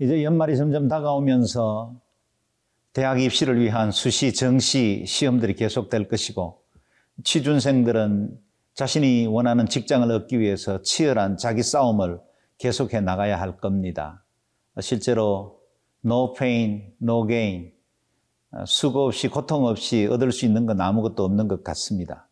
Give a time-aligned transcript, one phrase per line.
[0.00, 1.92] 이제 연말이 점점 다가오면서
[2.92, 6.62] 대학 입시를 위한 수시, 정시 시험들이 계속될 것이고
[7.24, 8.38] 취준생들은
[8.74, 12.20] 자신이 원하는 직장을 얻기 위해서 치열한 자기 싸움을
[12.58, 14.24] 계속해 나가야 할 겁니다.
[14.80, 15.58] 실제로
[16.04, 17.72] no pain, no gain,
[18.66, 22.28] 수고 없이 고통 없이 얻을 수 있는 건 아무것도 없는 것 같습니다.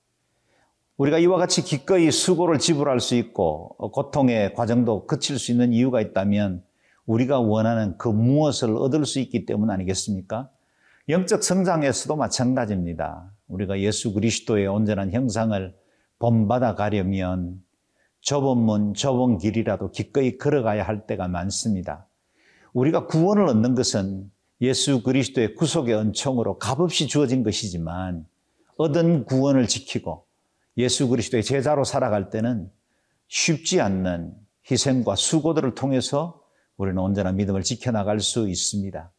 [0.99, 6.63] 우리가 이와 같이 기꺼이 수고를 지불할 수 있고 고통의 과정도 그칠 수 있는 이유가 있다면
[7.07, 10.51] 우리가 원하는 그 무엇을 얻을 수 있기 때문 아니겠습니까?
[11.09, 13.33] 영적 성장에서도 마찬가지입니다.
[13.49, 15.75] 우리가 예수 그리스도의 온전한 형상을
[16.19, 17.63] 본받아 가려면
[18.21, 22.09] 좁은 문, 좁은 길이라도 기꺼이 걸어가야 할 때가 많습니다.
[22.73, 28.27] 우리가 구원을 얻는 것은 예수 그리스도의 구속의 은총으로 값없이 주어진 것이지만
[28.79, 30.25] 얻은 구원을 지키고
[30.77, 32.71] 예수 그리스도의 제자로 살아갈 때는
[33.29, 34.35] 쉽지 않는
[34.69, 36.41] 희생과 수고들을 통해서
[36.77, 39.11] 우리는 온전한 믿음을 지켜나갈 수 있습니다.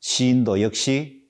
[0.00, 1.24] 시인도 역시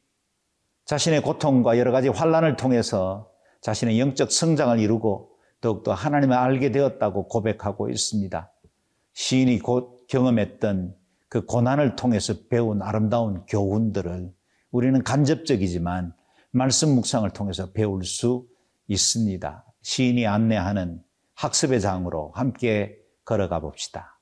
[0.85, 7.91] 자신의 고통과 여러 가지 환란을 통해서 자신의 영적 성장을 이루고 더욱더 하나님을 알게 되었다고 고백하고
[7.91, 8.53] 있습니다.
[9.13, 10.95] 시인이 곧 경험했던
[11.29, 14.33] 그 고난을 통해서 배운 아름다운 교훈들을
[14.71, 16.15] 우리는 간접적이지만
[16.51, 18.47] 말씀 묵상을 통해서 배울 수
[18.87, 19.65] 있습니다.
[19.83, 21.03] 시인이 안내하는
[21.35, 24.16] 학습의 장으로 함께 걸어가 봅시다.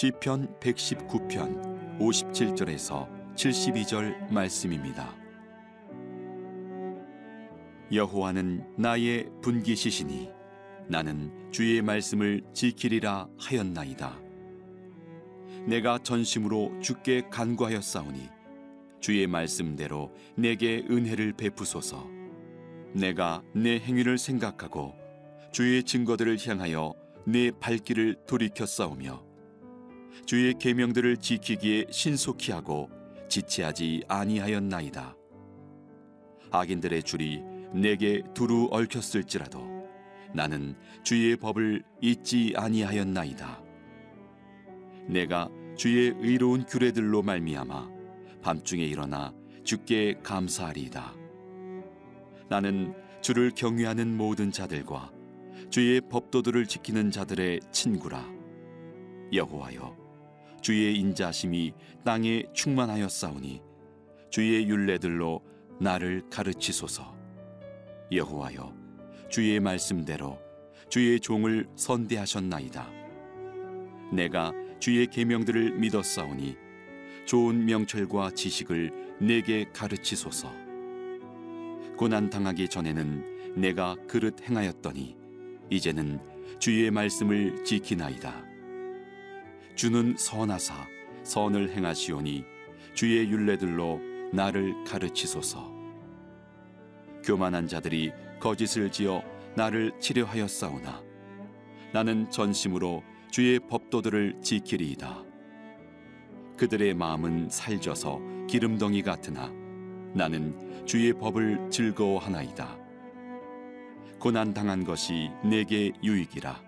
[0.00, 5.12] 시편 119편 57절에서 72절 말씀입니다.
[7.92, 10.30] 여호와는 나의 분기시시니
[10.86, 14.20] 나는 주의 말씀을 지키리라 하였나이다.
[15.66, 18.28] 내가 전심으로 주께 간구하였사오니
[19.00, 22.06] 주의 말씀대로 내게 은혜를 베푸소서.
[22.92, 24.94] 내가 내 행위를 생각하고
[25.50, 26.94] 주의 증거들을 향하여
[27.26, 29.27] 내 발길을 돌이켜 싸우며
[30.26, 32.90] 주의 계명들을 지키기에 신속히 하고
[33.28, 35.16] 지체하지 아니하였나이다.
[36.50, 37.42] 악인들의 줄이
[37.72, 39.66] 내게 두루 얽혔을지라도
[40.34, 43.62] 나는 주의 법을 잊지 아니하였나이다.
[45.08, 47.88] 내가 주의 의로운 규례들로 말미암아
[48.42, 49.32] 밤중에 일어나
[49.64, 51.14] 주께 감사하리이다.
[52.48, 55.12] 나는 주를 경외하는 모든 자들과
[55.70, 58.24] 주의 법도들을 지키는 자들의 친구라.
[59.32, 59.96] 여호와여,
[60.60, 61.72] 주의 인자심이
[62.04, 63.62] 땅에 충만하였사오니
[64.30, 65.42] 주의 윤례들로
[65.80, 67.16] 나를 가르치소서.
[68.10, 68.74] 여호와여,
[69.30, 70.38] 주의 말씀대로
[70.88, 72.90] 주의 종을 선대하셨나이다.
[74.12, 76.56] 내가 주의 계명들을 믿었사오니
[77.26, 80.50] 좋은 명철과 지식을 내게 가르치소서.
[81.96, 85.16] 고난 당하기 전에는 내가 그릇 행하였더니
[85.68, 86.20] 이제는
[86.58, 88.47] 주의 말씀을 지키나이다.
[89.78, 90.74] 주는 선하사
[91.22, 92.44] 선을 행하시오니
[92.94, 94.00] 주의 윤례들로
[94.32, 95.72] 나를 가르치소서.
[97.24, 99.22] 교만한 자들이 거짓을 지어
[99.54, 101.00] 나를 치려하였사오나
[101.92, 105.22] 나는 전심으로 주의 법도들을 지키리이다.
[106.56, 109.48] 그들의 마음은 살져서 기름덩이 같으나
[110.12, 112.76] 나는 주의 법을 즐거워하나이다.
[114.18, 116.60] 고난 당한 것이 내게 유익이라.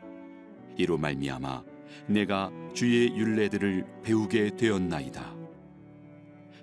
[0.77, 1.70] 이로 말미암아
[2.07, 5.35] 내가 주의 윤례들을 배우게 되었나이다.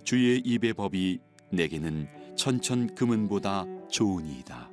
[0.03, 1.19] 주의 입의 법이
[1.51, 4.69] 내게는 천천 금은보다 좋으니이다.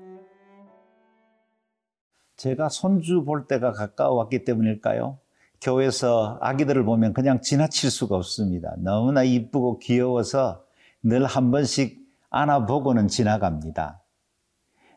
[2.37, 5.19] 제가 손주 볼 때가 가까워왔기 때문일까요?
[5.61, 8.75] 교회에서 아기들을 보면 그냥 지나칠 수가 없습니다.
[8.79, 10.65] 너무나 이쁘고 귀여워서
[11.03, 14.03] 늘 한 번씩 안아보고는 지나갑니다.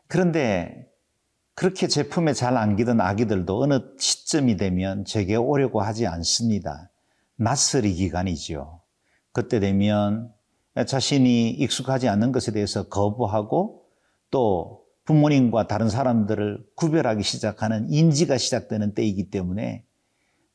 [0.08, 0.87] 그런데
[1.58, 6.88] 그렇게 제품에 잘 안기던 아기들도 어느 시점이 되면 제게 오려고 하지 않습니다.
[7.34, 8.80] 낯설이 기간이죠.
[9.32, 10.32] 그때 되면
[10.86, 13.82] 자신이 익숙하지 않는 것에 대해서 거부하고
[14.30, 19.84] 또 부모님과 다른 사람들을 구별하기 시작하는 인지가 시작되는 때이기 때문에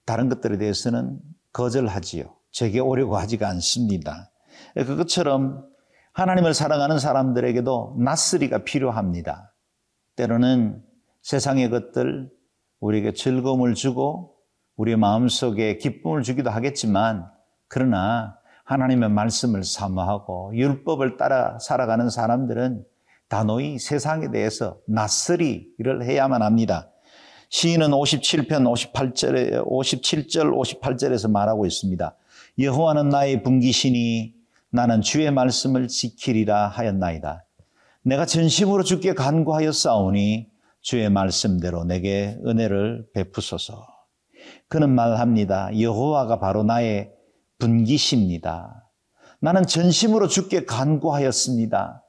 [0.05, 1.19] 다른 것들에 대해서는
[1.51, 2.33] 거절하지요.
[2.49, 4.31] 제게 오려고 하지가 않습니다.
[4.73, 5.67] 그것처럼
[6.13, 9.53] 하나님을 사랑하는 사람들에게도 낯설이가 필요합니다.
[10.15, 10.92] 때로는
[11.23, 12.29] 세상의 것들
[12.81, 14.35] 우리에게 즐거움을 주고
[14.75, 17.25] 우리의 마음속에 기쁨을 주기도 하겠지만
[17.69, 22.83] 그러나 하나님의 말씀을 사모하고 율법을 따라 살아가는 사람들은
[23.29, 26.89] 단호히 세상에 대해서 낯설이를 해야만 합니다.
[27.49, 32.15] 시인은 57편 58절에 57절 58절에서 말하고 있습니다.
[32.59, 34.33] 여호와는 나의 분기시니
[34.71, 37.45] 나는 주의 말씀을 지키리라 하였나이다.
[38.01, 40.52] 내가 전심으로 주께 간구하여 싸우니
[40.83, 43.87] 주의 말씀대로 내게 은혜를 베푸소서.
[44.67, 45.79] 그는 말합니다.
[45.79, 47.09] 여호와가 바로 나의
[47.57, 48.91] 분기십니다.
[49.39, 52.03] 나는 전심으로 주께 간구하였습니다.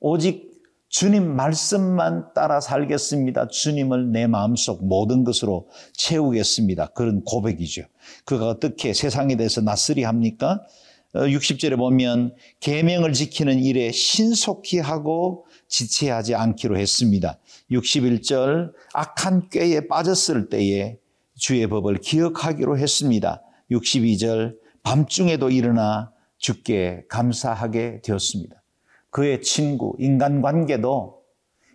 [0.00, 0.50] 오직
[0.88, 3.48] 주님 말씀만 따라 살겠습니다.
[3.48, 6.86] 주님을 내 마음속 모든 것으로 채우겠습니다.
[6.94, 7.82] 그런 고백이죠.
[8.24, 10.64] 그가 어떻게 세상에 대해서 낯설이 합니까?
[11.14, 17.38] 60절에 어, 보면 계명을 지키는 일에 신속히 하고 지체하지 않기로 했습니다.
[17.70, 20.98] 61절 악한 꾀에 빠졌을 때에
[21.34, 23.42] 주의 법을 기억하기로 했습니다.
[23.70, 28.62] 62절 밤중에도 일어나 주께 감사하게 되었습니다.
[29.10, 31.22] 그의 친구 인간 관계도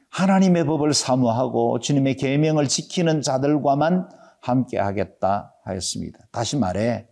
[0.10, 4.10] 하나님의 법을 사모하고 주님의 계명을 지키는 자들과만
[4.42, 6.20] 함께 하겠다 하였습니다.
[6.32, 7.08] 다시 말해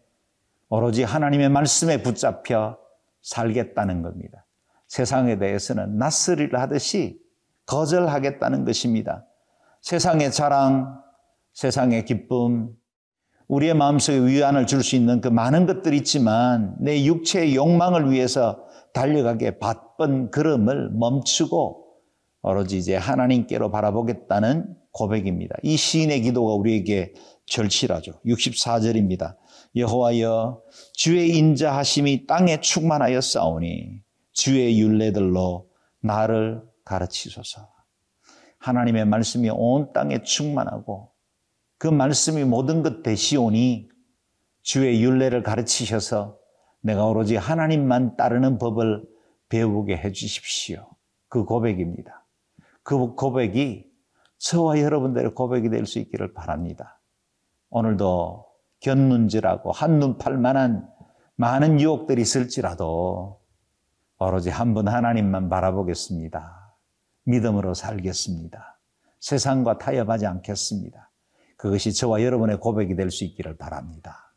[0.69, 2.77] 오로지 하나님의 말씀에 붙잡혀
[3.21, 4.45] 살겠다는 겁니다.
[4.87, 7.19] 세상에 대해서는 낯설이를 하듯이
[7.69, 9.25] 거절하겠다는 것입니다.
[9.81, 11.01] 세상의 자랑,
[11.53, 12.71] 세상의 기쁨,
[13.47, 18.63] 우리의 마음속에 위안을 줄 수 있는 그 많은 것들이 있지만 내 육체의 욕망을 위해서
[18.93, 21.85] 달려가게 바쁜 걸음을 멈추고
[22.41, 25.55] 오로지 이제 하나님께로 바라보겠다는 고백입니다.
[25.61, 27.13] 이 시인의 기도가 우리에게
[27.45, 28.13] 절실하죠.
[28.25, 29.35] 64절입니다.
[29.75, 30.61] 여호와여
[30.93, 34.01] 주의 인자하심이 땅에 충만하여 싸우니
[34.31, 35.67] 주의 윤례들로
[36.01, 37.69] 나를 가르치소서.
[38.57, 41.11] 하나님의 말씀이 온 땅에 충만하고
[41.77, 43.89] 그 말씀이 모든 것 되시오니
[44.63, 46.37] 주의 윤례를 가르치셔서
[46.81, 49.07] 내가 오로지 하나님만 따르는 법을
[49.47, 50.89] 배우게 해 주십시오.
[51.29, 52.25] 그 고백입니다.
[52.83, 53.89] 그 고백이
[54.39, 57.01] 저와 여러분들의 고백이 될 수 있기를 바랍니다.
[57.69, 58.45] 오늘도
[58.81, 60.89] 견문질하고 한눈 팔 만한
[61.35, 63.41] 많은 유혹들이 있을지라도
[64.17, 66.58] 오로지 한번 하나님만 바라보겠습니다.
[67.29, 68.79] 믿음으로 살겠습니다.
[69.19, 71.11] 세상과 타협하지 않겠습니다.
[71.57, 74.33] 그것이 저와 여러분의 고백이 될 수 있기를 바랍니다.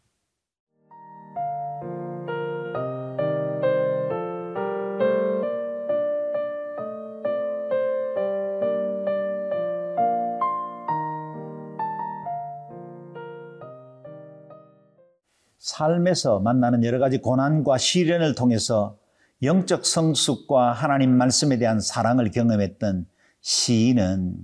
[15.58, 18.98] 삶에서 만나는 여러 가지 고난과 시련을 통해서
[19.42, 23.06] 영적 성숙과 하나님 말씀에 대한 사랑을 경험했던
[23.40, 24.36] 시인은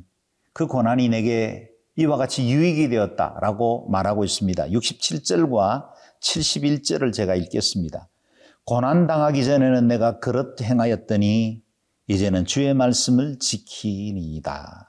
[0.52, 4.68] 그 고난이 내게 이와 같이 유익이 되었다라고 말하고 있습니다.
[4.68, 5.86] 67절과
[6.20, 8.08] 71절을 제가 읽겠습니다.
[8.64, 11.62] 고난 당하기 전에는 내가 그렇 행하였더니
[12.08, 14.88] 이제는 주의 말씀을 지키니이다.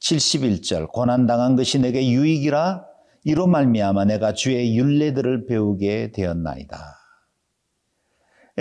[0.00, 2.84] 71절 고난 당한 것이 내게 유익이라
[3.24, 7.03] 이로 말미암아 내가 주의 윤례들을 배우게 되었나이다.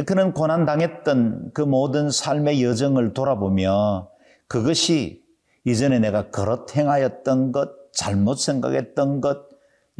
[0.01, 4.09] 그는 고난 당했던 그 모든 삶의 여정을 돌아보며
[4.47, 5.23] 그것이
[5.65, 9.47] 이전에 내가 그렇 행하였던 것, 잘못 생각했던 것,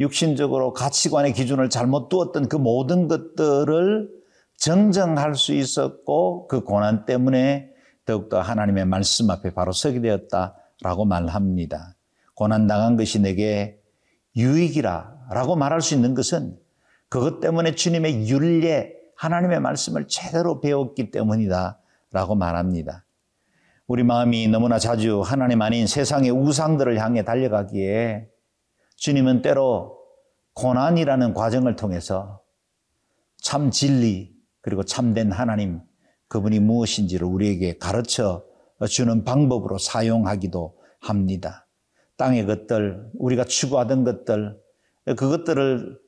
[0.00, 4.10] 육신적으로 가치관의 기준을 잘못 두었던 그 모든 것들을
[4.56, 7.70] 정정할 수 있었고 그 고난 때문에
[8.04, 11.94] 더욱더 하나님의 말씀 앞에 바로 서게 되었다라고 말합니다.
[12.34, 13.78] 고난 당한 것이 내게
[14.36, 16.56] 유익이라 라고 말할 수 있는 것은
[17.08, 21.78] 그것 때문에 주님의 윤례 하나님의 말씀을 제대로 배웠기 때문이다
[22.12, 23.04] 라고 말합니다.
[23.86, 28.28] 우리 마음이 너무나 자주 하나님 아닌 세상의 우상들을 향해 달려가기에
[28.96, 29.98] 주님은 때로
[30.54, 32.40] 고난이라는 과정을 통해서
[33.36, 35.82] 참 진리 그리고 참된 하나님
[36.28, 38.44] 그분이 무엇인지를 우리에게 가르쳐
[38.88, 41.66] 주는 방법으로 사용하기도 합니다.
[42.16, 44.58] 땅의 것들, 우리가 추구하던 것들,
[45.16, 45.98] 그것들을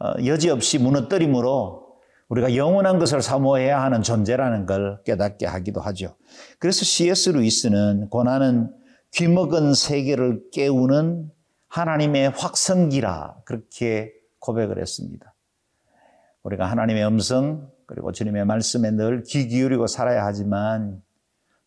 [0.00, 1.89] 어, 여지없이 무너뜨림으로
[2.30, 6.16] 우리가 영원한 것을 사모해야 하는 존재라는 걸 깨닫게 하기도 하죠.
[6.58, 7.30] 그래서 C.S.
[7.30, 8.72] 루이스는 고난은
[9.12, 11.30] 귀먹은 세계를 깨우는
[11.68, 15.34] 하나님의 확성기라 그렇게 고백을 했습니다.
[16.44, 21.02] 우리가 하나님의 음성 그리고 주님의 말씀에 늘 귀 기울이고 살아야 하지만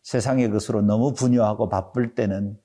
[0.02, 2.58] 세상의 것으로 너무 분유하고 바쁠 때는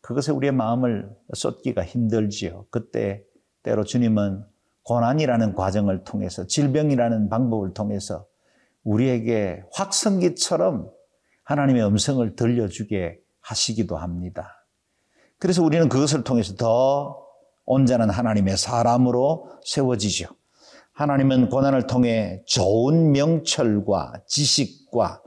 [0.00, 2.66] 그것에 우리의 마음을 쏟기가 힘들지요.
[2.70, 3.24] 그때
[3.64, 4.44] 때로 주님은
[4.84, 8.26] 고난이라는 과정을 통해서 질병이라는 방법을 통해서
[8.84, 10.90] 우리에게 확성기처럼
[11.44, 14.66] 하나님의 음성을 들려주게 하시기도 합니다.
[15.38, 17.26] 그래서 우리는 그것을 통해서 더
[17.64, 20.26] 온전한 하나님의 사람으로 세워지죠.
[20.92, 25.22] 하나님은 고난을 통해 좋은 명철과 지식과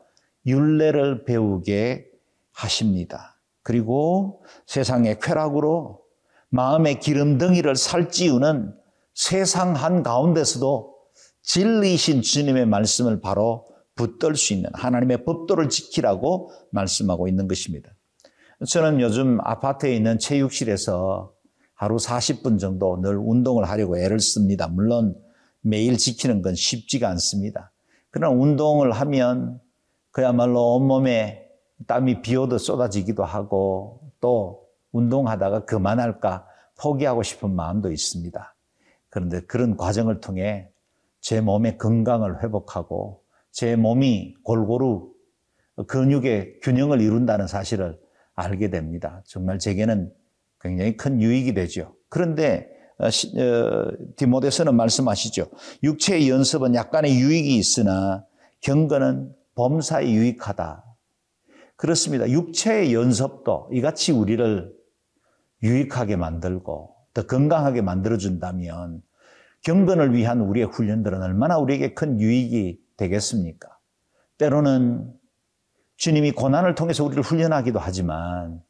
[0.45, 2.05] 윤례를 배우게
[2.51, 3.39] 하십니다.
[3.63, 6.01] 그리고 세상의 쾌락으로
[6.49, 8.75] 마음의 기름덩이를 살찌우는
[9.13, 10.93] 세상 한 가운데서도
[11.43, 13.65] 진리이신 주님의 말씀을 바로
[13.95, 17.91] 붙들 수 있는 하나님의 법도를 지키라고 말씀하고 있는 것입니다.
[18.67, 21.33] 저는 요즘 아파트에 있는 체육실에서
[21.73, 24.67] 하루 40분 정도 늘 운동을 하려고 애를 씁니다.
[24.67, 25.15] 물론
[25.61, 27.71] 매일 지키는 건 쉽지가 않습니다.
[28.09, 29.59] 그러나 운동을 하면
[30.11, 31.49] 그야말로 온몸에
[31.87, 36.45] 땀이 비 오듯 쏟아지기도 하고 또 운동하다가 그만할까
[36.79, 38.52] 포기하고 싶은 마음도 있습니다.
[39.13, 40.67] 그런데 그런 과정을 통해
[41.21, 45.13] 제 몸의 건강을 회복하고 제 몸이 골고루
[45.85, 47.99] 근육의 균형을 이룬다는 사실을
[48.33, 49.21] 알게 됩니다.
[49.27, 50.11] 정말 제게는
[50.59, 51.95] 굉장히 큰 유익이 되죠.
[52.09, 52.67] 그런데
[52.97, 55.45] 어, 어, 디모데서는 말씀하시죠.
[55.83, 58.25] 육체의 연습은 약간의 유익이 있으나
[58.61, 60.83] 경건은 범사에 유익하다.
[61.75, 62.27] 그렇습니다.
[62.27, 64.73] 육체의 연습도 이같이 우리를
[65.61, 69.01] 유익하게 만들고 더 건강하게 만들어준다면
[69.61, 73.69] 경건을 위한 우리의 훈련들은 얼마나 우리에게 큰 유익이 되겠습니까?
[74.37, 75.13] 때로는
[75.97, 78.61] 주님이 고난을 통해서 우리를 훈련하기도 하지만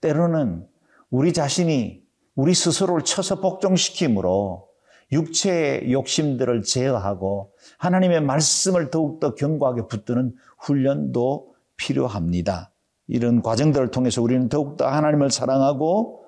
[0.00, 0.66] 때로는
[1.10, 2.02] 우리 자신이
[2.34, 4.68] 우리 스스로를 쳐서 복종시킴으로
[5.12, 12.72] 육체의 욕심들을 제어하고 하나님의 말씀을 더욱더 견고하게 붙드는 훈련도 필요합니다.
[13.08, 16.24] 이런 과정들을 통해서 우리는 더욱더 하나님을 사랑하고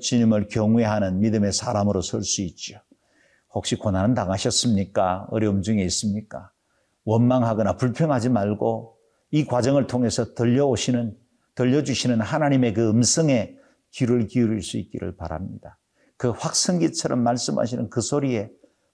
[0.00, 2.80] 주님을 경외하는 믿음의 사람으로 설 수 있죠.
[3.52, 5.28] 혹시 고난은 당하셨습니까?
[5.30, 6.50] 어려움 중에 있습니까?
[7.04, 8.96] 원망하거나 불평하지 말고
[9.30, 11.16] 이 과정을 통해서 들려오시는,
[11.54, 13.54] 들려주시는 하나님의 그 음성에
[13.92, 15.78] 귀를 기울일 수 있기를 바랍니다.
[16.16, 18.50] 그 확성기처럼 말씀하시는 그 소리에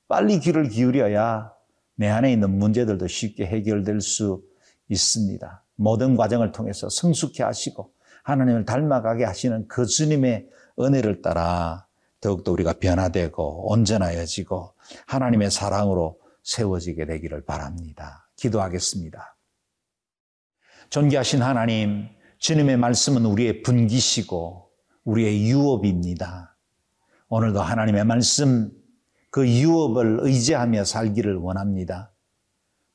[0.08, 1.52] 빨리 귀를 기울여야
[1.96, 4.42] 내 안에 있는 문제들도 쉽게 해결될 수
[4.88, 5.64] 있습니다.
[5.76, 7.92] 모든 과정을 통해서 성숙해 하시고
[8.24, 10.48] 하나님을 닮아가게 하시는 그 주님의
[10.78, 11.86] 은혜를 따라
[12.20, 14.74] 더욱더 우리가 변화되고 온전하여지고
[15.06, 18.28] 하나님의 사랑으로 세워지게 되기를 바랍니다.
[18.36, 19.36] 기도하겠습니다.
[20.90, 22.08] 존귀하신 하나님,
[22.38, 24.70] 주님의 말씀은 우리의 분기시고
[25.04, 26.56] 우리의 유업입니다.
[27.28, 28.72] 오늘도 하나님의 말씀,
[29.30, 32.12] 그 유업을 의지하며 살기를 원합니다.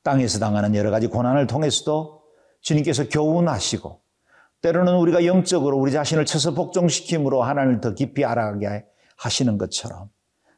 [0.02, 2.22] 땅에서 당하는 여러 가지 고난을 통해서도
[2.60, 4.00] 주님께서 교훈하시고
[4.62, 8.84] 때로는 우리가 영적으로 우리 자신을 쳐서 복종시킴으로 하나님을 더 깊이 알아가게
[9.16, 10.10] 하시는 것처럼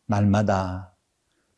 [0.07, 0.95] 날마다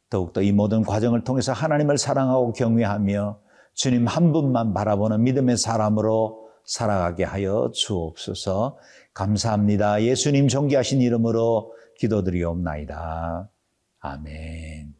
[0.09, 3.41] 더욱더 이 모든 과정을 통해서 하나님을 사랑하고 경외하며
[3.75, 8.77] 주님 한 분만 바라보는 믿음의 사람으로 살아가게 하여 주옵소서
[9.15, 10.03] 감사합니다.
[10.03, 13.49] 예수님 존귀하신 이름으로 기도드리옵나이다.
[14.01, 15.00] 아멘.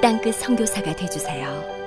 [0.00, 1.79] 땅끝 성교사가 되주세요